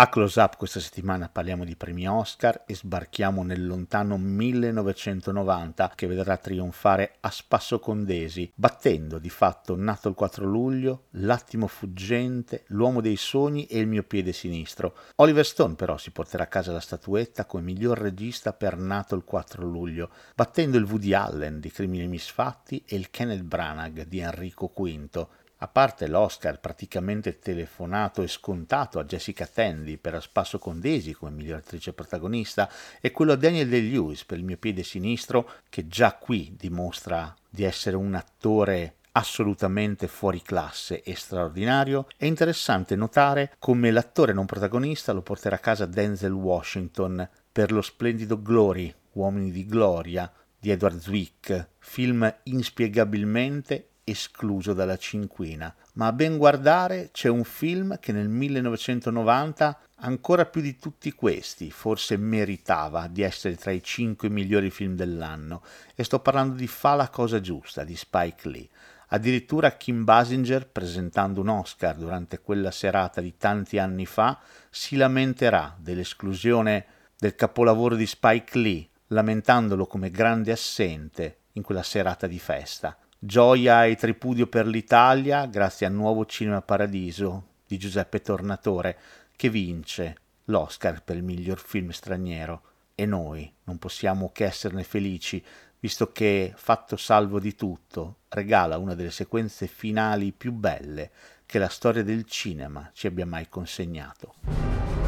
[0.00, 6.06] A Close Up questa settimana parliamo di premi Oscar e sbarchiamo nel lontano 1990 che
[6.06, 13.02] vedrà trionfare a spasso condesi, battendo di fatto Nato il 4 luglio, L'attimo fuggente, L'uomo
[13.02, 14.94] dei sogni e Il mio piede sinistro.
[15.16, 19.24] Oliver Stone però si porterà a casa la statuetta come miglior regista per Nato il
[19.24, 24.72] 4 luglio, battendo il Woody Allen di Crimini misfatti e il Kenneth Branagh di Enrico
[24.74, 25.28] V
[25.62, 31.30] a parte l'Oscar praticamente telefonato e scontato a Jessica Tandy per A Spasso Condesi come
[31.30, 36.14] miglior attrice protagonista e quello a Daniel Day-Lewis per Il mio piede sinistro che già
[36.14, 43.90] qui dimostra di essere un attore assolutamente fuori classe e straordinario, è interessante notare come
[43.90, 49.66] l'attore non protagonista lo porterà a casa Denzel Washington per lo splendido Glory, Uomini di
[49.66, 57.44] Gloria, di Edward Zwick, film inspiegabilmente escluso dalla cinquina, ma a ben guardare c'è un
[57.44, 63.82] film che nel 1990 ancora più di tutti questi forse meritava di essere tra i
[63.82, 65.62] cinque migliori film dell'anno
[65.94, 68.68] e sto parlando di Fa la cosa giusta di Spike Lee.
[69.12, 74.38] Addirittura Kim Basinger, presentando un Oscar durante quella serata di tanti anni fa,
[74.70, 76.86] si lamenterà dell'esclusione
[77.18, 82.96] del capolavoro di Spike Lee, lamentandolo come grande assente in quella serata di festa.
[83.22, 88.96] Gioia e tripudio per l'Italia grazie al nuovo Cinema Paradiso di Giuseppe Tornatore
[89.36, 92.62] che vince l'Oscar per il miglior film straniero
[92.94, 95.44] e noi non possiamo che esserne felici
[95.80, 101.10] visto che, fatto salvo di tutto, regala una delle sequenze finali più belle
[101.44, 104.99] che la storia del cinema ci abbia mai consegnato.